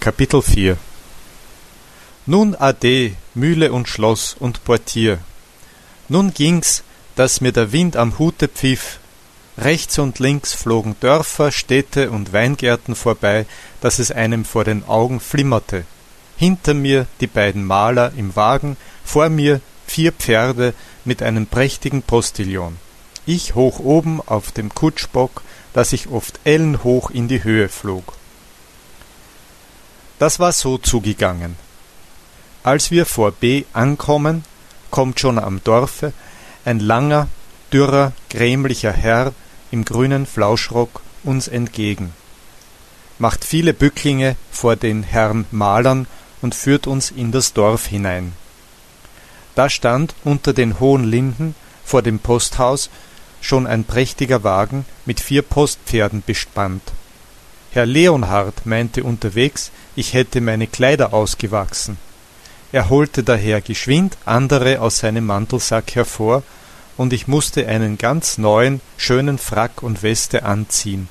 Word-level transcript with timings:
Kapitel 0.00 0.40
4 0.40 0.78
Nun 2.24 2.54
ade, 2.54 3.12
Mühle 3.34 3.70
und 3.70 3.86
Schloss 3.86 4.34
und 4.40 4.64
Portier. 4.64 5.18
Nun 6.08 6.32
ging's, 6.32 6.84
dass 7.16 7.42
mir 7.42 7.52
der 7.52 7.70
Wind 7.72 7.98
am 7.98 8.18
Hute 8.18 8.48
pfiff. 8.48 8.98
Rechts 9.58 9.98
und 9.98 10.18
links 10.18 10.54
flogen 10.54 10.96
Dörfer, 11.00 11.52
Städte 11.52 12.10
und 12.10 12.32
Weingärten 12.32 12.94
vorbei, 12.94 13.44
dass 13.82 13.98
es 13.98 14.10
einem 14.10 14.46
vor 14.46 14.64
den 14.64 14.88
Augen 14.88 15.20
flimmerte. 15.20 15.84
Hinter 16.38 16.72
mir 16.72 17.06
die 17.20 17.26
beiden 17.26 17.66
Maler 17.66 18.12
im 18.16 18.34
Wagen, 18.34 18.78
vor 19.04 19.28
mir 19.28 19.60
vier 19.86 20.12
Pferde 20.12 20.72
mit 21.04 21.22
einem 21.22 21.46
prächtigen 21.46 22.00
Postillon. 22.00 22.78
Ich 23.26 23.54
hoch 23.54 23.78
oben 23.80 24.22
auf 24.24 24.50
dem 24.50 24.74
Kutschbock, 24.74 25.42
dass 25.74 25.92
ich 25.92 26.08
oft 26.08 26.40
ellenhoch 26.44 27.10
in 27.10 27.28
die 27.28 27.44
Höhe 27.44 27.68
flog. 27.68 28.14
Das 30.20 30.38
war 30.38 30.52
so 30.52 30.76
zugegangen. 30.76 31.56
Als 32.62 32.90
wir 32.90 33.06
vor 33.06 33.32
B 33.32 33.64
ankommen, 33.72 34.44
kommt 34.90 35.18
schon 35.18 35.38
am 35.38 35.64
Dorfe 35.64 36.12
ein 36.66 36.78
langer, 36.78 37.26
dürrer, 37.72 38.12
grämlicher 38.28 38.92
Herr 38.92 39.32
im 39.70 39.82
grünen 39.82 40.26
Flauschrock 40.26 41.00
uns 41.24 41.48
entgegen, 41.48 42.12
macht 43.18 43.46
viele 43.46 43.72
Bücklinge 43.72 44.36
vor 44.50 44.76
den 44.76 45.04
Herrn 45.04 45.46
Malern 45.50 46.06
und 46.42 46.54
führt 46.54 46.86
uns 46.86 47.10
in 47.10 47.32
das 47.32 47.54
Dorf 47.54 47.86
hinein. 47.86 48.34
Da 49.54 49.70
stand 49.70 50.14
unter 50.22 50.52
den 50.52 50.80
hohen 50.80 51.04
Linden 51.04 51.54
vor 51.82 52.02
dem 52.02 52.18
Posthaus 52.18 52.90
schon 53.40 53.66
ein 53.66 53.84
prächtiger 53.84 54.44
Wagen 54.44 54.84
mit 55.06 55.18
vier 55.18 55.40
Postpferden 55.40 56.22
bespannt. 56.26 56.92
Herr 57.72 57.86
Leonhard 57.86 58.66
meinte 58.66 59.04
unterwegs, 59.04 59.70
ich 59.94 60.12
hätte 60.12 60.40
meine 60.40 60.66
Kleider 60.66 61.14
ausgewachsen. 61.14 61.98
Er 62.72 62.88
holte 62.88 63.22
daher 63.22 63.60
geschwind 63.60 64.16
andere 64.24 64.80
aus 64.80 64.98
seinem 64.98 65.26
Mantelsack 65.26 65.94
hervor, 65.94 66.42
und 66.96 67.12
ich 67.12 67.28
musste 67.28 67.66
einen 67.66 67.96
ganz 67.96 68.36
neuen, 68.36 68.80
schönen 68.98 69.38
Frack 69.38 69.82
und 69.82 70.02
Weste 70.02 70.42
anziehen, 70.42 71.08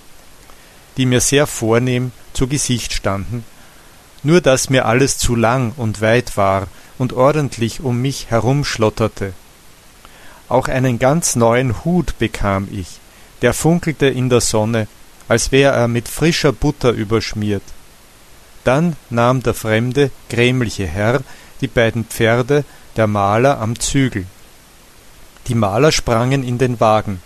die 0.97 1.05
mir 1.07 1.19
sehr 1.19 1.47
vornehm 1.47 2.11
zu 2.33 2.47
Gesicht 2.47 2.93
standen, 2.93 3.43
nur 4.21 4.39
dass 4.39 4.69
mir 4.69 4.85
alles 4.85 5.17
zu 5.17 5.35
lang 5.35 5.73
und 5.77 6.01
weit 6.01 6.37
war 6.37 6.67
und 6.99 7.13
ordentlich 7.13 7.79
um 7.79 8.01
mich 8.01 8.29
herumschlotterte. 8.29 9.33
Auch 10.47 10.67
einen 10.67 10.99
ganz 10.99 11.35
neuen 11.35 11.83
Hut 11.85 12.19
bekam 12.19 12.67
ich, 12.71 12.99
der 13.41 13.53
funkelte 13.53 14.07
in 14.07 14.29
der 14.29 14.41
Sonne 14.41 14.87
als 15.29 15.53
wär 15.53 15.71
er 15.71 15.87
mit 15.87 16.09
frischer 16.09 16.51
Butter 16.51 16.91
überschmiert. 16.91 17.63
Dann 18.65 18.97
nahm 19.09 19.41
der 19.41 19.53
fremde, 19.53 20.11
grämliche 20.27 20.85
Herr 20.85 21.21
die 21.61 21.67
beiden 21.67 22.03
Pferde 22.03 22.65
der 22.97 23.07
Maler 23.07 23.59
am 23.61 23.79
Zügel. 23.79 24.25
Die 25.47 25.55
Maler 25.55 25.91
sprangen 25.91 26.43
in 26.43 26.57
den 26.57 26.79
Wagen, 26.79 27.21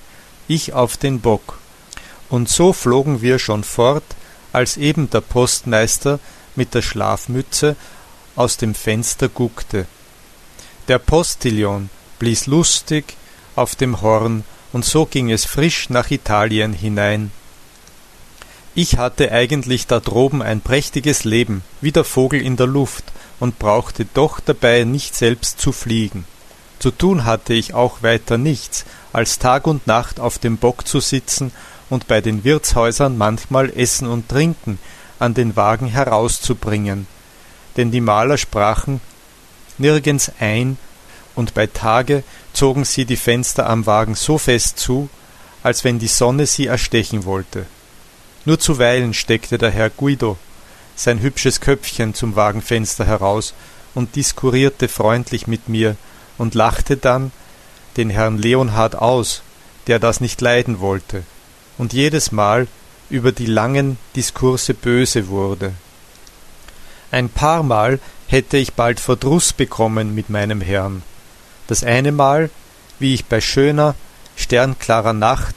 ich 0.47 0.73
auf 0.73 0.97
den 0.97 1.21
Bock, 1.21 1.57
und 2.29 2.49
so 2.49 2.73
flogen 2.73 3.21
wir 3.21 3.39
schon 3.39 3.63
fort, 3.63 4.03
als 4.51 4.77
eben 4.77 5.09
der 5.09 5.21
Postmeister 5.21 6.19
mit 6.55 6.73
der 6.73 6.81
Schlafmütze 6.81 7.75
aus 8.35 8.57
dem 8.57 8.75
Fenster 8.75 9.29
guckte. 9.29 9.87
Der 10.87 10.99
Postillon 10.99 11.89
blies 12.19 12.47
lustig 12.47 13.15
auf 13.55 13.75
dem 13.75 14.01
Horn, 14.01 14.43
und 14.73 14.83
so 14.83 15.05
ging 15.05 15.31
es 15.31 15.45
frisch 15.45 15.89
nach 15.89 16.09
Italien 16.11 16.73
hinein. 16.73 17.31
Ich 18.75 18.97
hatte 18.97 19.31
eigentlich 19.31 19.85
da 19.85 19.99
droben 19.99 20.41
ein 20.41 20.59
prächtiges 20.59 21.25
Leben, 21.25 21.61
wie 21.81 21.91
der 21.91 22.03
Vogel 22.03 22.41
in 22.41 22.55
der 22.57 22.65
Luft, 22.65 23.05
und 23.39 23.59
brauchte 23.59 24.05
doch 24.15 24.39
dabei 24.39 24.83
nicht 24.83 25.15
selbst 25.15 25.59
zu 25.59 25.71
fliegen. 25.71 26.25
Zu 26.79 26.89
tun 26.89 27.23
hatte 27.23 27.53
ich 27.53 27.75
auch 27.75 28.01
weiter 28.01 28.39
nichts, 28.39 28.85
als 29.11 29.37
Tag 29.37 29.67
und 29.67 29.85
Nacht 29.85 30.19
auf 30.19 30.39
dem 30.39 30.57
Bock 30.57 30.87
zu 30.87 31.01
sitzen 31.01 31.51
und 31.91 32.07
bei 32.07 32.19
den 32.19 32.43
Wirtshäusern 32.43 33.15
manchmal 33.15 33.69
Essen 33.69 34.07
und 34.07 34.27
Trinken 34.27 34.79
an 35.19 35.35
den 35.35 35.55
Wagen 35.55 35.87
herauszubringen. 35.87 37.05
Denn 37.77 37.91
die 37.91 38.01
Maler 38.01 38.39
sprachen 38.39 39.01
nirgends 39.77 40.31
ein, 40.39 40.77
und 41.35 41.53
bei 41.53 41.67
Tage 41.67 42.23
zogen 42.53 42.85
sie 42.85 43.05
die 43.05 43.17
Fenster 43.17 43.69
am 43.69 43.85
Wagen 43.85 44.15
so 44.15 44.39
fest 44.39 44.79
zu, 44.79 45.09
als 45.61 45.83
wenn 45.83 45.99
die 45.99 46.07
Sonne 46.07 46.47
sie 46.47 46.65
erstechen 46.65 47.25
wollte. 47.25 47.67
Nur 48.45 48.59
zuweilen 48.59 49.13
steckte 49.13 49.57
der 49.57 49.71
Herr 49.71 49.89
Guido 49.89 50.37
sein 50.95 51.21
hübsches 51.21 51.59
Köpfchen 51.59 52.13
zum 52.13 52.35
Wagenfenster 52.35 53.05
heraus 53.05 53.53
und 53.95 54.15
diskurierte 54.15 54.87
freundlich 54.87 55.47
mit 55.47 55.69
mir 55.69 55.95
und 56.37 56.55
lachte 56.55 56.97
dann 56.97 57.31
den 57.97 58.09
Herrn 58.09 58.37
Leonhard 58.37 58.95
aus, 58.95 59.41
der 59.87 59.99
das 59.99 60.21
nicht 60.21 60.41
leiden 60.41 60.79
wollte, 60.79 61.23
und 61.77 61.93
jedes 61.93 62.31
Mal 62.31 62.67
über 63.09 63.31
die 63.31 63.45
langen 63.45 63.97
Diskurse 64.15 64.73
böse 64.73 65.27
wurde. 65.27 65.73
Ein 67.11 67.29
paar 67.29 67.63
Mal 67.63 67.99
hätte 68.27 68.57
ich 68.57 68.73
bald 68.73 68.99
Verdruß 68.99 69.53
bekommen 69.53 70.15
mit 70.15 70.29
meinem 70.29 70.61
Herrn. 70.61 71.03
Das 71.67 71.83
eine 71.83 72.11
Mal, 72.11 72.49
wie 72.97 73.13
ich 73.13 73.25
bei 73.25 73.39
schöner, 73.41 73.95
sternklarer 74.35 75.13
Nacht 75.13 75.55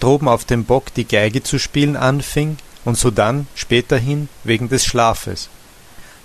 droben 0.00 0.28
auf 0.28 0.44
dem 0.44 0.64
Bock 0.64 0.92
die 0.94 1.06
Geige 1.06 1.42
zu 1.42 1.58
spielen 1.58 1.96
anfing 1.96 2.58
und 2.84 2.96
sodann 2.96 3.46
späterhin 3.54 4.28
wegen 4.44 4.68
des 4.68 4.84
Schlafes. 4.84 5.48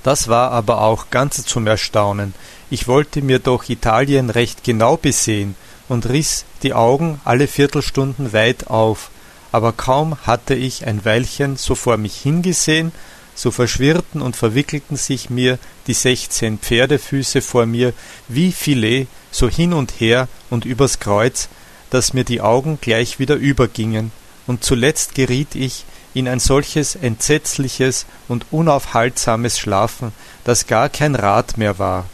Das 0.03 0.27
war 0.27 0.51
aber 0.51 0.81
auch 0.81 1.09
ganz 1.09 1.43
zum 1.45 1.65
Erstaunen. 1.65 2.33
Ich 2.69 2.87
wollte 2.87 3.21
mir 3.21 3.39
doch 3.39 3.69
Italien 3.69 4.29
recht 4.29 4.63
genau 4.63 4.97
besehen 4.97 5.55
und 5.87 6.07
riß 6.07 6.45
die 6.61 6.73
Augen 6.73 7.21
alle 7.23 7.47
Viertelstunden 7.47 8.33
weit 8.33 8.67
auf, 8.67 9.09
aber 9.51 9.71
kaum 9.71 10.17
hatte 10.25 10.55
ich 10.55 10.85
ein 10.87 11.05
Weilchen 11.05 11.55
so 11.57 11.75
vor 11.75 11.97
mich 11.97 12.15
hingesehen, 12.15 12.91
so 13.35 13.51
verschwirrten 13.51 14.21
und 14.21 14.35
verwickelten 14.35 14.97
sich 14.97 15.29
mir 15.29 15.57
die 15.87 15.93
sechzehn 15.93 16.59
Pferdefüße 16.59 17.41
vor 17.41 17.65
mir 17.65 17.93
wie 18.27 18.51
Filet 18.51 19.07
so 19.31 19.49
hin 19.49 19.73
und 19.73 19.99
her 19.99 20.27
und 20.49 20.65
übers 20.65 20.99
Kreuz, 20.99 21.49
dass 21.93 22.13
mir 22.13 22.23
die 22.23 22.41
Augen 22.41 22.79
gleich 22.81 23.19
wieder 23.19 23.35
übergingen, 23.35 24.11
und 24.47 24.63
zuletzt 24.63 25.13
geriet 25.13 25.53
ich 25.53 25.85
in 26.15 26.27
ein 26.27 26.39
solches 26.39 26.95
entsetzliches 26.95 28.07
und 28.27 28.47
unaufhaltsames 28.49 29.59
Schlafen, 29.59 30.11
dass 30.43 30.65
gar 30.65 30.89
kein 30.89 31.13
Rat 31.13 31.57
mehr 31.57 31.77
war. 31.77 32.05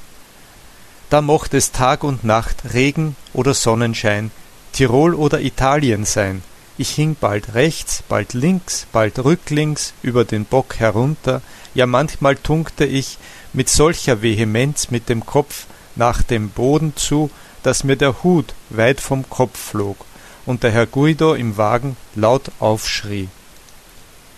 Da 1.10 1.22
mocht 1.22 1.54
es 1.54 1.72
Tag 1.72 2.04
und 2.04 2.26
Nacht, 2.26 2.74
Regen 2.74 3.16
oder 3.34 3.54
Sonnenschein, 3.54 4.32
Tirol 4.74 5.16
oder 5.16 5.40
Italien 5.40 6.04
sein, 6.04 6.44
ich 6.78 6.92
hing 6.92 7.16
bald 7.20 7.56
rechts, 7.56 8.04
bald 8.08 8.34
links, 8.34 8.86
bald 8.92 9.20
rücklings 9.20 9.94
über 10.02 10.26
den 10.26 10.44
Bock 10.44 10.76
herunter, 10.78 11.42
ja 11.74 11.86
manchmal 11.86 12.36
tunkte 12.36 12.86
ich 12.86 13.18
mit 13.54 13.70
solcher 13.70 14.22
Vehemenz 14.22 14.92
mit 14.92 15.08
dem 15.08 15.26
Kopf 15.26 15.66
nach 15.96 16.24
dem 16.24 16.50
Boden 16.50 16.96
zu, 16.96 17.30
dass 17.64 17.84
mir 17.84 17.96
der 17.96 18.24
Hut 18.24 18.54
weit 18.70 19.02
vom 19.02 19.30
Kopf 19.30 19.58
flog 19.58 20.06
und 20.46 20.64
der 20.64 20.72
Herr 20.72 20.86
Guido 20.86 21.34
im 21.34 21.58
Wagen 21.58 21.98
laut 22.16 22.52
aufschrie. 22.60 23.30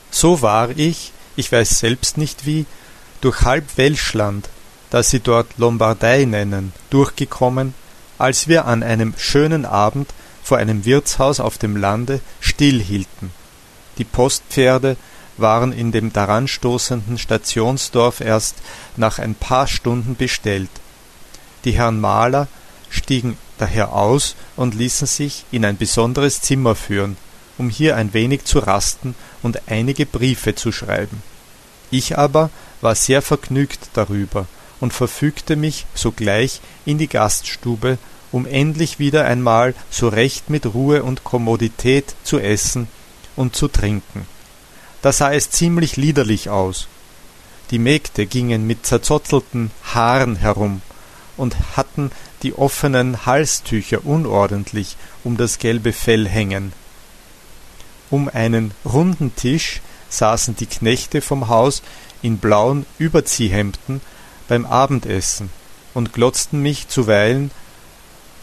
So 0.10 0.42
war 0.42 0.72
ich, 0.72 1.14
ich 1.36 1.52
weiß 1.52 1.80
selbst 1.80 2.18
nicht 2.18 2.46
wie, 2.46 2.66
durch 3.22 3.42
halb 3.42 3.78
Welschland, 3.78 4.50
das 4.90 5.10
sie 5.10 5.20
dort 5.20 5.58
Lombardei 5.58 6.26
nennen, 6.26 6.74
durchgekommen, 6.90 7.74
als 8.18 8.48
wir 8.48 8.66
an 8.66 8.84
einem 8.84 9.14
schönen 9.18 9.66
Abend 9.66 10.14
vor 10.44 10.58
einem 10.58 10.86
Wirtshaus 10.86 11.40
auf 11.40 11.58
dem 11.58 11.78
Lande 11.78 12.20
stillhielten. 12.40 13.32
Die 13.98 14.04
Postpferde 14.04 14.98
waren 15.38 15.72
in 15.72 15.92
dem 15.92 16.12
daranstoßenden 16.12 17.18
Stationsdorf 17.18 18.20
erst 18.20 18.58
nach 18.98 19.20
ein 19.20 19.36
paar 19.36 19.68
Stunden 19.68 20.16
bestellt. 20.16 20.70
Die 21.66 21.74
Herrn 21.74 22.00
Maler 22.00 22.48
stiegen 22.90 23.38
daher 23.58 23.94
aus 23.94 24.36
und 24.56 24.76
ließen 24.76 25.08
sich 25.08 25.46
in 25.52 25.66
ein 25.66 25.78
besonderes 25.78 26.42
Zimmer 26.42 26.76
führen, 26.76 27.18
um 27.58 27.70
hier 27.70 27.96
ein 27.96 28.14
wenig 28.14 28.46
zu 28.46 28.60
rasten 28.60 29.16
und 29.44 29.70
einige 29.70 30.06
Briefe 30.06 30.56
zu 30.56 30.72
schreiben. 30.72 31.22
Ich 31.92 32.18
aber 32.18 32.50
war 32.82 32.96
sehr 32.96 33.22
vergnügt 33.22 33.90
darüber 33.94 34.48
und 34.80 34.94
verfügte 34.94 35.56
mich 35.56 35.86
sogleich 35.94 36.62
in 36.86 36.98
die 36.98 37.08
Gaststube, 37.08 37.98
um 38.32 38.46
endlich 38.46 38.98
wieder 38.98 39.26
einmal 39.26 39.76
so 39.92 40.08
recht 40.08 40.50
mit 40.50 40.66
Ruhe 40.66 41.04
und 41.04 41.24
Kommodität 41.24 42.16
zu 42.24 42.40
essen 42.40 42.88
und 43.36 43.56
zu 43.56 43.68
trinken. 43.68 44.26
Da 45.02 45.12
sah 45.12 45.32
es 45.32 45.52
ziemlich 45.52 45.98
liederlich 45.98 46.50
aus. 46.50 46.88
Die 47.70 47.80
Mägde 47.80 48.26
gingen 48.26 48.66
mit 48.66 48.86
zerzottelten 48.86 49.72
Haaren 49.94 50.36
herum 50.36 50.82
und 51.42 51.76
hatten 51.76 52.12
die 52.44 52.54
offenen 52.54 53.26
Halstücher 53.26 54.06
unordentlich 54.06 54.96
um 55.24 55.38
das 55.38 55.58
gelbe 55.58 55.92
Fell 55.92 56.30
hängen. 56.30 56.72
Um 58.12 58.30
einen 58.30 58.76
runden 58.86 59.36
Tisch 59.36 59.82
saßen 60.10 60.56
die 60.56 60.68
Knechte 60.68 61.20
vom 61.20 61.48
Haus 61.48 61.82
in 62.22 62.38
blauen 62.38 62.86
Überziehhemden 63.00 64.02
beim 64.48 64.68
Abendessen 64.68 65.50
und 65.96 66.14
glotzten 66.14 66.62
mich 66.62 66.90
zuweilen 66.90 67.50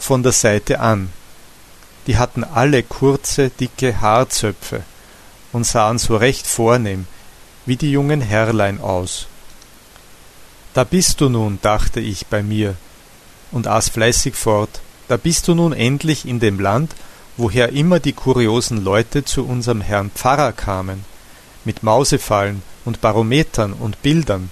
von 0.00 0.24
der 0.24 0.32
Seite 0.32 0.80
an. 0.80 1.10
Die 2.08 2.16
hatten 2.16 2.42
alle 2.42 2.82
kurze, 2.82 3.50
dicke 3.50 4.00
Haarzöpfe 4.00 4.82
und 5.52 5.64
sahen 5.64 5.98
so 5.98 6.16
recht 6.16 6.48
vornehm, 6.48 7.06
wie 7.64 7.76
die 7.76 7.92
jungen 7.92 8.22
Herrlein 8.22 8.80
aus. 8.80 9.28
Da 10.74 10.82
bist 10.82 11.20
du 11.20 11.28
nun, 11.28 11.60
dachte 11.62 12.00
ich 12.00 12.26
bei 12.26 12.42
mir 12.42 12.74
und 13.52 13.66
aß 13.66 13.88
fleißig 13.90 14.34
fort, 14.34 14.80
da 15.08 15.16
bist 15.16 15.48
du 15.48 15.54
nun 15.54 15.72
endlich 15.72 16.26
in 16.26 16.40
dem 16.40 16.60
Land, 16.60 16.94
woher 17.36 17.70
immer 17.70 18.00
die 18.00 18.12
kuriosen 18.12 18.84
Leute 18.84 19.24
zu 19.24 19.46
unserem 19.46 19.80
Herrn 19.80 20.10
Pfarrer 20.14 20.52
kamen, 20.52 21.04
mit 21.64 21.82
Mausefallen 21.82 22.62
und 22.84 23.00
Barometern 23.00 23.72
und 23.72 24.02
Bildern. 24.02 24.50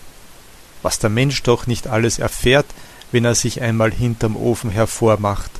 Was 0.83 0.99
der 0.99 1.11
Mensch 1.11 1.43
doch 1.43 1.67
nicht 1.67 1.89
alles 1.89 2.19
erfährt, 2.19 2.67
wenn 3.13 3.25
er 3.25 3.35
sich 3.35 3.61
einmal 3.61 3.91
hinterm 3.93 4.37
Ofen 4.37 4.71
hervormacht. 4.71 5.51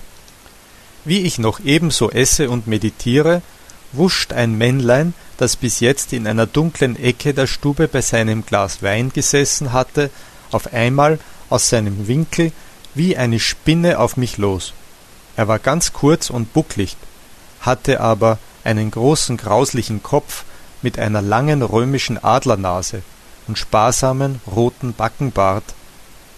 Wie 1.05 1.21
ich 1.21 1.39
noch 1.39 1.61
ebenso 1.61 2.11
esse 2.11 2.51
und 2.51 2.67
meditiere, 2.67 3.43
wuscht 3.93 4.33
ein 4.33 4.59
Männlein, 4.59 5.15
das 5.37 5.57
bis 5.57 5.81
jetzt 5.81 6.13
in 6.13 6.27
einer 6.27 6.47
dunklen 6.47 6.97
Ecke 6.97 7.35
der 7.35 7.47
Stube 7.47 7.89
bei 7.89 8.01
seinem 8.01 8.45
Glas 8.45 8.83
Wein 8.83 9.13
gesessen 9.13 9.73
hatte, 9.73 10.11
auf 10.51 10.73
einmal 10.73 11.19
aus 11.49 11.69
seinem 11.69 12.09
Winkel 12.09 12.53
wie 12.97 13.17
eine 13.17 13.39
Spinne 13.39 13.99
auf 13.99 14.17
mich 14.17 14.39
los. 14.39 14.73
Er 15.37 15.49
war 15.49 15.59
ganz 15.59 15.93
kurz 15.93 16.31
und 16.31 16.53
bucklig, 16.55 16.97
hatte 17.61 18.01
aber 18.01 18.39
einen 18.65 18.91
großen 18.91 19.37
grauslichen 19.37 20.03
Kopf 20.03 20.45
mit 20.83 20.99
einer 20.99 21.23
langen 21.23 21.63
römischen 21.63 22.23
Adlernase 22.23 23.03
und 23.47 23.59
sparsamen 23.59 24.41
roten 24.47 24.95
Backenbart, 24.95 25.75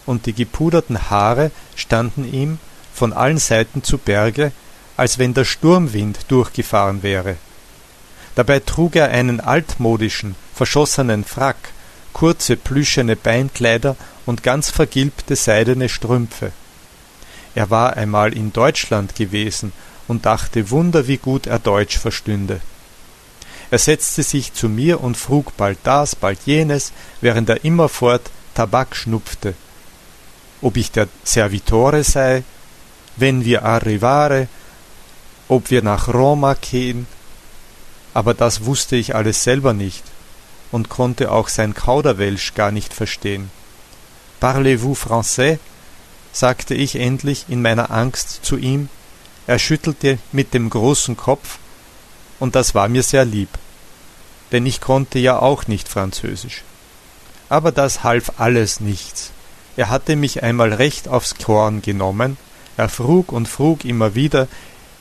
und 0.04 0.26
die 0.26 0.32
gepuderten 0.32 1.10
Haare 1.10 1.50
standen 1.76 2.30
ihm 2.30 2.58
von 2.94 3.12
allen 3.12 3.38
Seiten 3.38 3.82
zu 3.84 3.98
Berge, 3.98 4.52
als 4.96 5.18
wenn 5.18 5.34
der 5.34 5.44
Sturmwind 5.44 6.18
durchgefahren 6.28 7.02
wäre. 7.02 7.36
Dabei 8.34 8.60
trug 8.60 8.96
er 8.96 9.10
einen 9.10 9.40
altmodischen, 9.40 10.34
verschossenen 10.54 11.24
Frack, 11.24 11.56
kurze 12.18 12.56
plüschene 12.56 13.14
Beinkleider 13.14 13.94
und 14.26 14.42
ganz 14.42 14.70
vergilbte 14.70 15.36
seidene 15.36 15.88
Strümpfe. 15.88 16.50
Er 17.54 17.70
war 17.70 17.96
einmal 17.96 18.32
in 18.32 18.52
Deutschland 18.52 19.14
gewesen 19.14 19.72
und 20.08 20.26
dachte 20.26 20.70
Wunder, 20.70 21.06
wie 21.06 21.18
gut 21.18 21.46
er 21.46 21.60
Deutsch 21.60 21.96
verstünde. 21.96 22.60
Er 23.70 23.78
setzte 23.78 24.24
sich 24.24 24.52
zu 24.52 24.68
mir 24.68 25.00
und 25.00 25.16
frug 25.16 25.56
bald 25.56 25.78
das, 25.84 26.16
bald 26.16 26.40
jenes, 26.44 26.90
während 27.20 27.48
er 27.50 27.64
immerfort 27.64 28.22
Tabak 28.52 28.96
schnupfte. 28.96 29.54
Ob 30.60 30.76
ich 30.76 30.90
der 30.90 31.06
Servitore 31.22 32.02
sei, 32.02 32.42
wenn 33.16 33.44
wir 33.44 33.64
arrivare, 33.64 34.48
ob 35.46 35.70
wir 35.70 35.82
nach 35.82 36.08
Roma 36.08 36.54
gehen, 36.54 37.06
aber 38.12 38.34
das 38.34 38.64
wusste 38.64 38.96
ich 38.96 39.14
alles 39.14 39.44
selber 39.44 39.72
nicht 39.72 40.02
und 40.70 40.88
konnte 40.88 41.32
auch 41.32 41.48
sein 41.48 41.74
Kauderwelsch 41.74 42.54
gar 42.54 42.70
nicht 42.70 42.92
verstehen. 42.92 43.50
Parlez-vous 44.40 44.98
français? 44.98 45.58
sagte 46.32 46.74
ich 46.74 46.96
endlich 46.96 47.46
in 47.48 47.62
meiner 47.62 47.90
Angst 47.90 48.40
zu 48.42 48.56
ihm. 48.56 48.88
Er 49.46 49.58
schüttelte 49.58 50.18
mit 50.30 50.54
dem 50.54 50.70
großen 50.70 51.16
Kopf, 51.16 51.58
und 52.38 52.54
das 52.54 52.74
war 52.74 52.88
mir 52.88 53.02
sehr 53.02 53.24
lieb, 53.24 53.48
denn 54.52 54.66
ich 54.66 54.80
konnte 54.80 55.18
ja 55.18 55.38
auch 55.38 55.66
nicht 55.66 55.88
Französisch. 55.88 56.62
Aber 57.48 57.72
das 57.72 58.04
half 58.04 58.32
alles 58.38 58.78
nichts. 58.80 59.32
Er 59.76 59.88
hatte 59.88 60.16
mich 60.16 60.42
einmal 60.42 60.72
recht 60.72 61.08
aufs 61.08 61.36
Korn 61.36 61.82
genommen, 61.82 62.36
er 62.76 62.88
frug 62.88 63.32
und 63.32 63.48
frug 63.48 63.84
immer 63.84 64.14
wieder, 64.14 64.46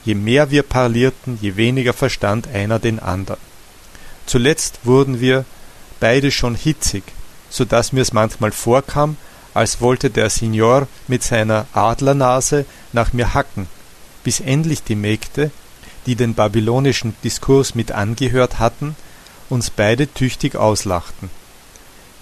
je 0.06 0.16
mehr 0.16 0.50
wir 0.50 0.64
parlierten, 0.64 1.38
je 1.42 1.58
weniger 1.58 1.94
verstand 1.94 2.48
einer 2.48 2.80
den 2.80 3.00
andern. 3.00 3.38
Zuletzt 4.26 4.80
wurden 4.84 5.20
wir 5.20 5.46
beide 6.00 6.32
schon 6.32 6.56
hitzig, 6.56 7.04
so 7.50 7.66
dass 7.66 7.92
mir's 7.94 8.14
manchmal 8.14 8.52
vorkam, 8.52 9.18
als 9.54 9.82
wollte 9.82 10.10
der 10.10 10.30
Signor 10.30 10.88
mit 11.08 11.24
seiner 11.24 11.66
Adlernase 11.74 12.66
nach 12.94 13.14
mir 13.14 13.34
hacken, 13.34 13.68
bis 14.24 14.40
endlich 14.40 14.84
die 14.84 14.96
Mägde, 14.96 15.52
die 16.06 16.16
den 16.16 16.36
babylonischen 16.36 17.16
Diskurs 17.24 17.76
mit 17.76 17.92
angehört 17.92 18.60
hatten, 18.60 18.96
uns 19.50 19.70
beide 19.70 20.12
tüchtig 20.14 20.56
auslachten. 20.56 21.30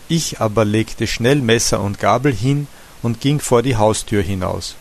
Ich 0.08 0.40
aber 0.40 0.66
legte 0.66 1.08
schnell 1.08 1.38
Messer 1.38 1.82
und 1.82 2.00
Gabel 2.00 2.34
hin 2.34 2.68
und 3.02 3.22
ging 3.22 3.40
vor 3.40 3.64
die 3.64 3.76
Haustür 3.76 4.22
hinaus. 4.22 4.76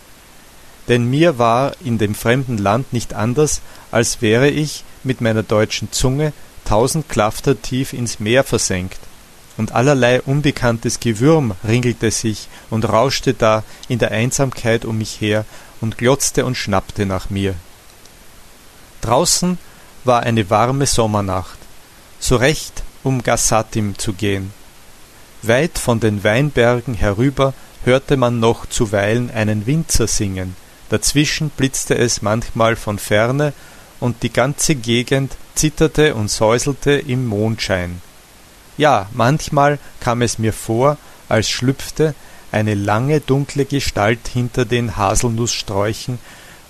Denn 0.89 1.09
mir 1.09 1.39
war 1.39 1.73
in 1.83 1.97
dem 1.99 2.15
fremden 2.15 2.59
Land 2.59 2.93
nicht 2.93 3.15
anders, 3.15 3.63
als 3.91 4.21
wäre 4.21 4.51
ich 4.51 4.85
mit 5.03 5.21
meiner 5.21 5.43
deutschen 5.43 5.93
Zunge 5.93 6.33
tausend 6.65 7.09
Klafter 7.09 7.61
tief 7.61 7.93
ins 7.93 8.21
Meer 8.21 8.45
versenkt, 8.45 9.01
und 9.57 9.73
allerlei 9.73 10.21
unbekanntes 10.21 11.01
Gewürm 11.01 11.55
ringelte 11.67 12.11
sich 12.11 12.49
und 12.71 12.89
rauschte 12.89 13.35
da 13.35 13.63
in 13.89 13.99
der 13.99 14.11
Einsamkeit 14.11 14.85
um 14.85 14.99
mich 14.99 15.21
her 15.21 15.45
und 15.81 15.99
glotzte 15.99 16.45
und 16.45 16.57
schnappte 16.57 17.07
nach 17.07 17.31
mir. 17.31 17.55
Draußen 19.01 19.59
war 20.05 20.23
eine 20.23 20.51
warme 20.51 20.87
Sommernacht, 20.87 21.59
so 22.19 22.37
recht, 22.37 22.83
um 23.03 23.23
Gassatim 23.23 23.99
zu 23.99 24.13
gehen. 24.13 24.53
Weit 25.43 25.79
von 25.79 26.01
den 26.01 26.25
Weinbergen 26.25 26.95
herüber 26.95 27.53
hörte 27.85 28.17
man 28.17 28.41
noch 28.41 28.67
zuweilen 28.67 29.31
einen 29.31 29.67
Winzer 29.67 30.07
singen, 30.07 30.57
dazwischen 30.89 31.51
blitzte 31.51 31.97
es 31.97 32.23
manchmal 32.23 32.77
von 32.77 32.99
ferne, 32.99 33.53
und 34.01 34.23
die 34.23 34.33
ganze 34.33 34.75
Gegend 34.75 35.37
zitterte 35.55 36.15
und 36.15 36.31
säuselte 36.31 36.93
im 36.93 37.27
Mondschein. 37.27 38.01
Ja, 38.77 39.09
manchmal 39.13 39.79
kam 40.01 40.23
es 40.23 40.39
mir 40.39 40.53
vor, 40.53 40.97
als 41.29 41.49
schlüpfte 41.49 42.15
eine 42.53 42.75
lange 42.75 43.21
dunkle 43.21 43.65
Gestalt 43.65 44.29
hinter 44.33 44.65
den 44.65 44.97
Haselnußsträuchen 44.97 46.19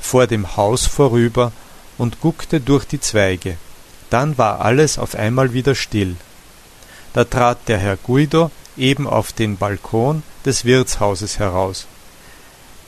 vor 0.01 0.27
dem 0.27 0.57
Haus 0.57 0.87
vorüber 0.87 1.53
und 1.99 2.21
guckte 2.21 2.61
durch 2.61 2.85
die 2.85 3.01
Zweige. 3.01 3.57
Dann 4.11 4.39
war 4.39 4.61
alles 4.61 4.99
auf 4.99 5.15
einmal 5.15 5.53
wieder 5.53 5.75
still. 5.75 6.17
Da 7.13 7.25
trat 7.25 7.69
der 7.69 7.79
Herr 7.79 7.97
Guido 7.97 8.51
eben 8.77 9.07
auf 9.07 9.33
den 9.33 9.57
Balkon 9.57 10.23
des 10.45 10.65
Wirtshauses 10.65 11.39
heraus. 11.39 11.87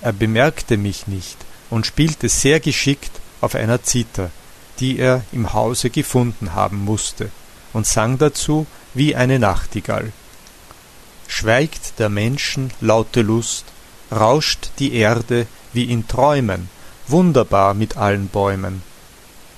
Er 0.00 0.12
bemerkte 0.12 0.76
mich 0.76 1.06
nicht 1.06 1.36
und 1.70 1.86
spielte 1.86 2.28
sehr 2.28 2.60
geschickt 2.60 3.20
auf 3.40 3.54
einer 3.54 3.82
Zither, 3.82 4.30
die 4.78 4.98
er 4.98 5.22
im 5.32 5.52
Hause 5.52 5.90
gefunden 5.90 6.54
haben 6.54 6.84
musste, 6.84 7.30
und 7.72 7.86
sang 7.86 8.18
dazu 8.18 8.66
wie 8.94 9.14
eine 9.16 9.38
Nachtigall. 9.38 10.12
Schweigt 11.28 11.98
der 11.98 12.08
Menschen 12.08 12.70
laute 12.80 13.22
Lust, 13.22 13.64
rauscht 14.12 14.70
die 14.78 14.94
Erde 14.94 15.46
wie 15.72 15.84
in 15.84 16.06
Träumen, 16.08 16.70
wunderbar 17.08 17.74
mit 17.74 17.96
allen 17.96 18.28
Bäumen, 18.28 18.82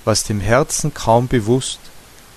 was 0.04 0.24
dem 0.24 0.40
Herzen 0.40 0.94
kaum 0.94 1.28
bewusst, 1.28 1.80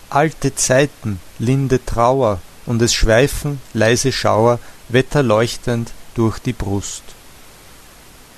alte 0.09 0.55
Zeiten, 0.55 1.19
linde 1.39 1.83
Trauer, 1.85 2.41
und 2.65 2.81
es 2.81 2.93
schweifen 2.93 3.59
leise 3.73 4.11
Schauer 4.11 4.59
wetterleuchtend 4.89 5.91
durch 6.15 6.39
die 6.39 6.53
Brust. 6.53 7.03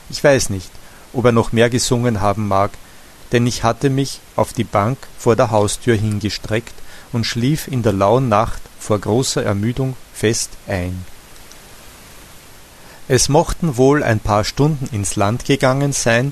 Ich 0.10 0.24
weiß 0.24 0.50
nicht, 0.50 0.70
ob 1.12 1.26
er 1.26 1.32
noch 1.32 1.52
mehr 1.52 1.70
gesungen 1.70 2.22
haben 2.22 2.48
mag, 2.48 2.72
denn 3.34 3.46
ich 3.48 3.64
hatte 3.64 3.90
mich 3.90 4.22
auf 4.36 4.54
die 4.54 4.64
Bank 4.64 4.98
vor 5.18 5.36
der 5.36 5.52
Haustür 5.52 5.96
hingestreckt 5.96 6.76
und 7.12 7.26
schlief 7.26 7.68
in 7.68 7.84
der 7.84 7.94
lauen 7.94 8.30
Nacht 8.30 8.62
vor 8.80 9.00
großer 9.00 9.44
Ermüdung 9.44 9.96
fest 10.14 10.52
ein. 10.68 11.06
Es 13.08 13.28
mochten 13.28 13.76
wohl 13.76 14.04
ein 14.04 14.20
paar 14.20 14.46
Stunden 14.46 14.88
ins 14.96 15.18
Land 15.18 15.46
gegangen 15.46 15.92
sein, 15.92 16.32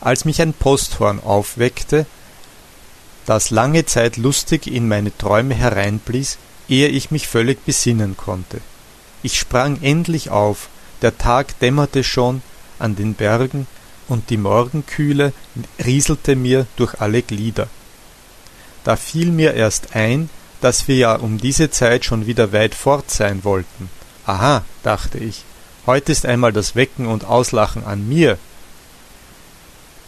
als 0.00 0.24
mich 0.24 0.42
ein 0.42 0.52
Posthorn 0.52 1.20
aufweckte, 1.22 2.06
das 3.26 3.50
lange 3.50 3.84
Zeit 3.84 4.16
lustig 4.16 4.66
in 4.66 4.88
meine 4.88 5.16
Träume 5.16 5.54
hereinblies, 5.54 6.38
ehe 6.68 6.88
ich 6.88 7.10
mich 7.10 7.28
völlig 7.28 7.64
besinnen 7.64 8.16
konnte. 8.16 8.60
Ich 9.22 9.38
sprang 9.38 9.82
endlich 9.82 10.30
auf, 10.30 10.68
der 11.02 11.18
Tag 11.18 11.58
dämmerte 11.60 12.04
schon 12.04 12.42
an 12.78 12.96
den 12.96 13.14
Bergen, 13.14 13.66
und 14.08 14.30
die 14.30 14.36
Morgenkühle 14.36 15.32
rieselte 15.84 16.34
mir 16.34 16.66
durch 16.76 17.00
alle 17.00 17.22
Glieder. 17.22 17.68
Da 18.84 18.96
fiel 18.96 19.30
mir 19.30 19.54
erst 19.54 19.94
ein, 19.94 20.30
dass 20.60 20.88
wir 20.88 20.96
ja 20.96 21.14
um 21.14 21.38
diese 21.38 21.70
Zeit 21.70 22.04
schon 22.04 22.26
wieder 22.26 22.52
weit 22.52 22.74
fort 22.74 23.10
sein 23.10 23.44
wollten. 23.44 23.90
Aha, 24.26 24.64
dachte 24.82 25.18
ich, 25.18 25.44
heute 25.86 26.12
ist 26.12 26.26
einmal 26.26 26.52
das 26.52 26.74
Wecken 26.74 27.06
und 27.06 27.24
Auslachen 27.24 27.84
an 27.84 28.08
mir. 28.08 28.38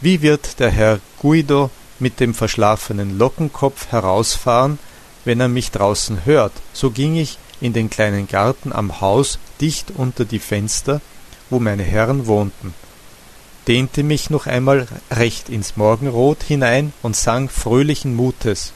Wie 0.00 0.22
wird 0.22 0.58
der 0.60 0.70
Herr 0.70 1.00
Guido 1.20 1.70
mit 1.98 2.20
dem 2.20 2.34
verschlafenen 2.34 3.18
Lockenkopf 3.18 3.88
herausfahren, 3.92 4.78
wenn 5.24 5.40
er 5.40 5.48
mich 5.48 5.70
draußen 5.70 6.24
hört? 6.24 6.52
So 6.72 6.90
ging 6.90 7.16
ich 7.16 7.38
in 7.60 7.74
den 7.74 7.90
kleinen 7.90 8.26
Garten 8.26 8.72
am 8.72 9.00
Haus 9.00 9.38
dicht 9.60 9.92
unter 9.94 10.24
die 10.24 10.38
Fenster, 10.38 11.00
wo 11.50 11.60
meine 11.60 11.82
Herren 11.82 12.26
wohnten, 12.26 12.74
dehnte 13.66 14.02
mich 14.02 14.30
noch 14.30 14.46
einmal 14.46 14.86
recht 15.10 15.48
ins 15.48 15.76
Morgenrot 15.76 16.42
hinein 16.42 16.92
und 17.02 17.16
sang 17.16 17.48
fröhlichen 17.48 18.14
Mutes. 18.14 18.72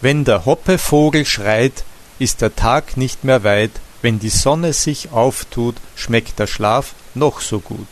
Wenn 0.00 0.24
der 0.24 0.46
Hoppevogel 0.46 1.26
schreit, 1.26 1.84
ist 2.18 2.40
der 2.40 2.54
Tag 2.54 2.96
nicht 2.96 3.24
mehr 3.24 3.44
weit, 3.44 3.72
wenn 4.02 4.18
die 4.18 4.30
Sonne 4.30 4.72
sich 4.72 5.12
auftut, 5.12 5.76
schmeckt 5.94 6.38
der 6.38 6.46
Schlaf 6.46 6.94
noch 7.14 7.40
so 7.40 7.60
gut. 7.60 7.86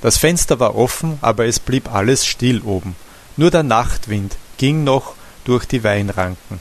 Das 0.00 0.18
Fenster 0.18 0.60
war 0.60 0.76
offen, 0.76 1.18
aber 1.20 1.46
es 1.46 1.58
blieb 1.58 1.92
alles 1.92 2.24
still 2.24 2.60
oben. 2.62 2.94
Nur 3.36 3.50
der 3.50 3.64
Nachtwind 3.64 4.36
ging 4.56 4.84
noch 4.84 5.14
durch 5.44 5.64
die 5.64 5.82
Weinranken, 5.82 6.60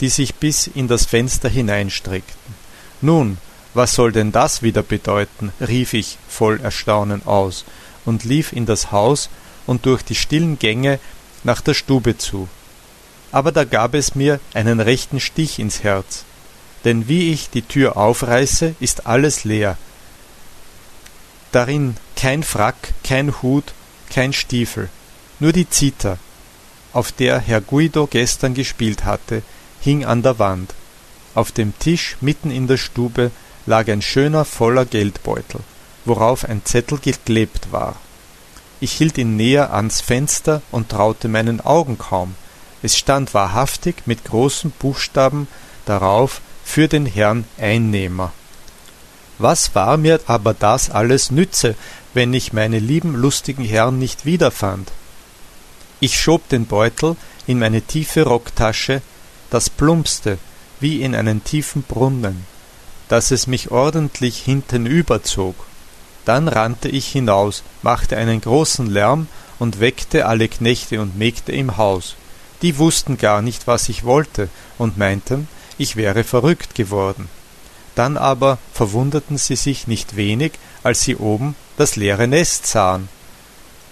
die 0.00 0.08
sich 0.08 0.36
bis 0.36 0.68
in 0.68 0.86
das 0.86 1.06
Fenster 1.06 1.48
hineinstreckten. 1.48 2.54
Nun, 3.00 3.38
was 3.76 3.94
soll 3.94 4.12
denn 4.12 4.32
das 4.32 4.62
wieder 4.62 4.82
bedeuten? 4.82 5.52
rief 5.60 5.92
ich 5.92 6.18
voll 6.28 6.60
Erstaunen 6.60 7.26
aus 7.26 7.64
und 8.04 8.24
lief 8.24 8.52
in 8.52 8.66
das 8.66 8.90
Haus 8.90 9.28
und 9.66 9.86
durch 9.86 10.02
die 10.02 10.14
stillen 10.14 10.58
Gänge 10.58 10.98
nach 11.44 11.60
der 11.60 11.74
Stube 11.74 12.18
zu. 12.18 12.48
Aber 13.32 13.52
da 13.52 13.64
gab 13.64 13.94
es 13.94 14.14
mir 14.14 14.40
einen 14.54 14.80
rechten 14.80 15.20
Stich 15.20 15.58
ins 15.58 15.82
Herz, 15.82 16.24
denn 16.84 17.08
wie 17.08 17.32
ich 17.32 17.50
die 17.50 17.62
Tür 17.62 17.96
aufreiße, 17.96 18.74
ist 18.80 19.06
alles 19.06 19.44
leer. 19.44 19.76
Darin 21.52 21.96
kein 22.16 22.42
Frack, 22.42 22.94
kein 23.04 23.42
Hut, 23.42 23.74
kein 24.10 24.32
Stiefel, 24.32 24.88
nur 25.38 25.52
die 25.52 25.68
Zither, 25.68 26.18
auf 26.92 27.12
der 27.12 27.40
Herr 27.40 27.60
Guido 27.60 28.06
gestern 28.06 28.54
gespielt 28.54 29.04
hatte, 29.04 29.42
hing 29.80 30.04
an 30.04 30.22
der 30.22 30.38
Wand. 30.38 30.72
Auf 31.34 31.52
dem 31.52 31.78
Tisch 31.78 32.16
mitten 32.22 32.50
in 32.50 32.66
der 32.66 32.78
Stube 32.78 33.30
lag 33.66 33.88
ein 33.88 34.02
schöner 34.02 34.44
voller 34.44 34.84
Geldbeutel, 34.84 35.60
worauf 36.04 36.44
ein 36.44 36.64
Zettel 36.64 36.98
geklebt 36.98 37.72
war. 37.72 37.96
Ich 38.80 38.92
hielt 38.92 39.18
ihn 39.18 39.36
näher 39.36 39.72
ans 39.72 40.00
Fenster 40.00 40.62
und 40.70 40.90
traute 40.90 41.28
meinen 41.28 41.60
Augen 41.60 41.98
kaum. 41.98 42.34
Es 42.82 42.96
stand 42.96 43.34
wahrhaftig 43.34 44.06
mit 44.06 44.24
großen 44.24 44.70
Buchstaben 44.70 45.48
darauf 45.86 46.40
für 46.64 46.88
den 46.88 47.06
Herrn 47.06 47.44
Einnehmer. 47.58 48.32
Was 49.38 49.74
war 49.74 49.96
mir 49.96 50.20
aber 50.26 50.54
das 50.54 50.90
alles 50.90 51.30
nütze, 51.30 51.74
wenn 52.14 52.32
ich 52.32 52.52
meine 52.52 52.78
lieben 52.78 53.14
lustigen 53.14 53.64
Herren 53.64 53.98
nicht 53.98 54.24
wiederfand? 54.24 54.92
Ich 56.00 56.20
schob 56.20 56.48
den 56.48 56.66
Beutel 56.66 57.16
in 57.46 57.58
meine 57.58 57.82
tiefe 57.82 58.24
Rocktasche, 58.24 59.02
das 59.50 59.70
plumpste 59.70 60.38
wie 60.80 61.02
in 61.02 61.14
einen 61.14 61.42
tiefen 61.44 61.82
Brunnen, 61.82 62.44
dass 63.08 63.30
es 63.30 63.46
mich 63.46 63.70
ordentlich 63.70 64.38
hintenüber 64.38 65.22
zog. 65.22 65.54
Dann 66.24 66.48
rannte 66.48 66.88
ich 66.88 67.06
hinaus, 67.06 67.62
machte 67.82 68.16
einen 68.16 68.40
großen 68.40 68.86
Lärm 68.86 69.28
und 69.58 69.80
weckte 69.80 70.26
alle 70.26 70.48
Knechte 70.48 71.00
und 71.00 71.16
Mägde 71.16 71.52
im 71.52 71.76
Haus. 71.76 72.16
Die 72.62 72.78
wussten 72.78 73.16
gar 73.16 73.42
nicht, 73.42 73.66
was 73.66 73.88
ich 73.88 74.04
wollte, 74.04 74.48
und 74.78 74.98
meinten, 74.98 75.48
ich 75.78 75.96
wäre 75.96 76.24
verrückt 76.24 76.74
geworden. 76.74 77.28
Dann 77.94 78.16
aber 78.16 78.58
verwunderten 78.72 79.38
sie 79.38 79.56
sich 79.56 79.86
nicht 79.86 80.16
wenig, 80.16 80.52
als 80.82 81.02
sie 81.02 81.16
oben 81.16 81.54
das 81.76 81.96
leere 81.96 82.26
Nest 82.26 82.66
sahen. 82.66 83.08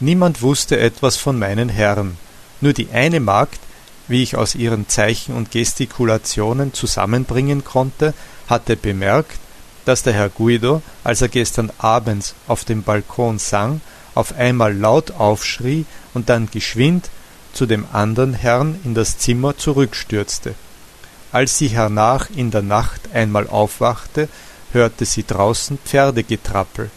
Niemand 0.00 0.42
wusste 0.42 0.78
etwas 0.78 1.16
von 1.16 1.38
meinen 1.38 1.68
Herren, 1.68 2.18
nur 2.60 2.72
die 2.72 2.88
eine 2.90 3.20
Magd, 3.20 3.60
wie 4.08 4.22
ich 4.22 4.36
aus 4.36 4.54
ihren 4.54 4.88
Zeichen 4.88 5.34
und 5.34 5.50
Gestikulationen 5.50 6.72
zusammenbringen 6.72 7.64
konnte, 7.64 8.14
hatte 8.48 8.76
bemerkt, 8.76 9.38
dass 9.84 10.02
der 10.02 10.12
Herr 10.12 10.28
Guido, 10.28 10.82
als 11.02 11.22
er 11.22 11.28
gestern 11.28 11.70
abends 11.78 12.34
auf 12.46 12.64
dem 12.64 12.82
Balkon 12.82 13.38
sang, 13.38 13.80
auf 14.14 14.36
einmal 14.36 14.76
laut 14.76 15.12
aufschrie 15.12 15.86
und 16.14 16.28
dann 16.28 16.50
geschwind 16.50 17.10
zu 17.52 17.66
dem 17.66 17.86
andern 17.92 18.34
Herrn 18.34 18.80
in 18.84 18.94
das 18.94 19.18
Zimmer 19.18 19.56
zurückstürzte. 19.56 20.54
Als 21.32 21.58
sie 21.58 21.68
hernach 21.68 22.28
in 22.34 22.50
der 22.50 22.62
Nacht 22.62 23.12
einmal 23.12 23.48
aufwachte, 23.48 24.28
hörte 24.72 25.04
sie 25.04 25.24
draußen 25.24 25.78
Pferdegetrappel. 25.84 26.90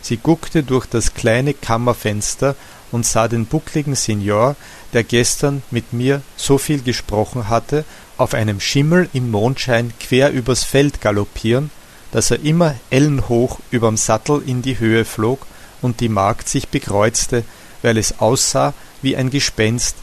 Sie 0.00 0.16
guckte 0.18 0.62
durch 0.62 0.86
das 0.86 1.14
kleine 1.14 1.54
Kammerfenster 1.54 2.56
und 2.94 3.04
sah 3.04 3.26
den 3.26 3.46
buckligen 3.46 3.96
Signor, 3.96 4.54
der 4.92 5.02
gestern 5.02 5.64
mit 5.72 5.92
mir 5.92 6.22
so 6.36 6.58
viel 6.58 6.80
gesprochen 6.80 7.48
hatte, 7.48 7.84
auf 8.18 8.34
einem 8.34 8.60
Schimmel 8.60 9.08
im 9.12 9.32
Mondschein 9.32 9.92
quer 9.98 10.30
übers 10.30 10.62
Feld 10.62 11.00
galoppieren, 11.00 11.70
dass 12.12 12.30
er 12.30 12.38
immer 12.44 12.76
ellenhoch 12.90 13.58
überm 13.72 13.96
Sattel 13.96 14.42
in 14.46 14.62
die 14.62 14.78
Höhe 14.78 15.04
flog 15.04 15.44
und 15.82 15.98
die 15.98 16.08
Magd 16.08 16.48
sich 16.48 16.68
bekreuzte, 16.68 17.42
weil 17.82 17.98
es 17.98 18.20
aussah 18.20 18.74
wie 19.02 19.16
ein 19.16 19.30
Gespenst, 19.30 19.96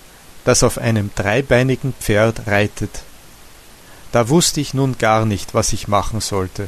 das 0.44 0.62
auf 0.62 0.78
einem 0.78 1.12
dreibeinigen 1.16 1.94
Pferd 1.98 2.46
reitet. 2.46 3.04
Da 4.12 4.28
wusste 4.28 4.60
ich 4.60 4.74
nun 4.74 4.98
gar 4.98 5.26
nicht, 5.26 5.54
was 5.54 5.72
ich 5.72 5.88
machen 5.88 6.20
sollte. 6.20 6.68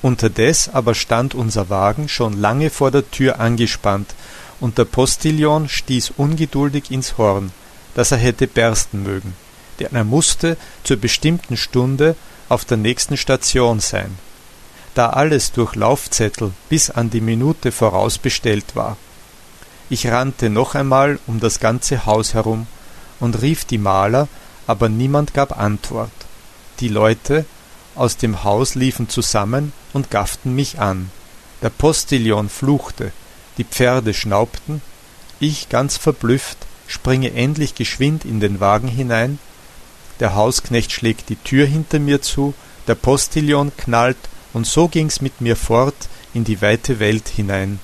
Unterdes 0.00 0.70
aber 0.72 0.94
stand 0.94 1.34
unser 1.34 1.68
Wagen 1.68 2.08
schon 2.08 2.40
lange 2.40 2.70
vor 2.70 2.90
der 2.90 3.10
Tür 3.10 3.40
angespannt, 3.40 4.14
und 4.60 4.78
der 4.78 4.84
Postillon 4.84 5.68
stieß 5.68 6.14
ungeduldig 6.16 6.90
ins 6.90 7.18
Horn, 7.18 7.52
das 7.94 8.12
er 8.12 8.18
hätte 8.18 8.46
bersten 8.46 9.02
mögen, 9.02 9.34
denn 9.80 9.94
er 9.94 10.04
musste 10.04 10.56
zur 10.82 10.96
bestimmten 10.96 11.56
Stunde 11.56 12.16
auf 12.48 12.64
der 12.64 12.76
nächsten 12.76 13.16
Station 13.16 13.80
sein, 13.80 14.18
da 14.94 15.10
alles 15.10 15.52
durch 15.52 15.74
Laufzettel 15.74 16.52
bis 16.68 16.90
an 16.90 17.10
die 17.10 17.20
Minute 17.20 17.72
voraus 17.72 18.18
bestellt 18.18 18.76
war. 18.76 18.96
Ich 19.90 20.06
rannte 20.06 20.50
noch 20.50 20.74
einmal 20.74 21.18
um 21.26 21.40
das 21.40 21.60
ganze 21.60 22.06
Haus 22.06 22.34
herum 22.34 22.66
und 23.20 23.42
rief 23.42 23.64
die 23.64 23.78
Maler, 23.78 24.28
aber 24.66 24.88
niemand 24.88 25.34
gab 25.34 25.58
Antwort. 25.58 26.10
Die 26.80 26.88
Leute, 26.88 27.44
aus 27.94 28.16
dem 28.16 28.44
Haus 28.44 28.74
liefen 28.74 29.08
zusammen 29.08 29.72
und 29.92 30.10
gafften 30.10 30.54
mich 30.54 30.80
an. 30.80 31.10
Der 31.62 31.70
Postillon 31.70 32.48
fluchte, 32.48 33.12
die 33.58 33.64
Pferde 33.64 34.14
schnaubten, 34.14 34.82
ich 35.40 35.68
ganz 35.68 35.96
verblüfft 35.96 36.58
springe 36.86 37.32
endlich 37.32 37.74
geschwind 37.74 38.24
in 38.24 38.40
den 38.40 38.60
Wagen 38.60 38.88
hinein, 38.88 39.38
der 40.20 40.34
Hausknecht 40.34 40.92
schlägt 40.92 41.28
die 41.28 41.36
Tür 41.36 41.66
hinter 41.66 41.98
mir 41.98 42.22
zu, 42.22 42.54
der 42.86 42.94
Postillon 42.94 43.72
knallt, 43.76 44.16
und 44.52 44.66
so 44.66 44.86
ging's 44.86 45.20
mit 45.20 45.40
mir 45.40 45.56
fort 45.56 45.96
in 46.32 46.44
die 46.44 46.62
weite 46.62 47.00
Welt 47.00 47.28
hinein. 47.28 47.80